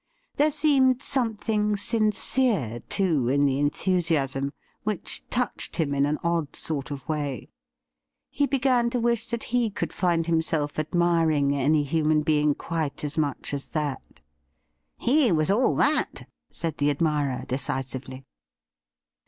There 0.37 0.49
seemed 0.49 1.03
something 1.03 1.77
sincere, 1.77 2.79
too, 2.89 3.27
in 3.29 3.45
the 3.45 3.59
enthusiasm, 3.59 4.51
which 4.81 5.23
touched 5.29 5.75
him 5.75 5.93
in 5.93 6.07
an 6.07 6.17
odd 6.23 6.55
sort 6.55 6.89
of 6.89 7.07
way. 7.07 7.49
He 8.31 8.47
began 8.47 8.89
to 8.89 8.99
wish 8.99 9.27
that 9.27 9.43
he 9.43 9.69
could 9.69 9.93
find 9.93 10.25
himself 10.25 10.79
admiring 10.79 11.55
any 11.55 11.83
human 11.83 12.23
being 12.23 12.55
quite 12.55 13.03
as 13.03 13.15
much 13.15 13.53
as 13.53 13.69
that.' 13.77 14.21
He 15.07 15.31
was 15.31 15.51
all 15.51 15.75
that,' 15.75 16.27
said 16.49 16.79
the 16.79 16.89
admirer 16.89 17.45
decisively. 17.47 18.25